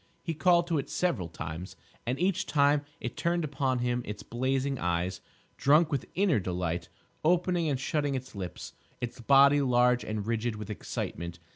[0.23, 1.75] He called to it several times,
[2.07, 5.21] and each time it turned upon him its blazing eyes,
[5.57, 6.89] drunk with inner delight,
[7.23, 11.37] opening and shutting its lips, its body large and rigid with excitement.